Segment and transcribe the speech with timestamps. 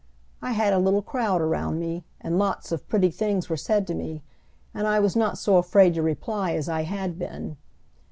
[0.41, 3.93] I had a little crowd around me, and lots of pretty things were said to
[3.93, 4.23] me,
[4.73, 7.57] and I was not so afraid to reply as I had been.